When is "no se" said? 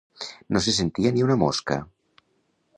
0.55-0.73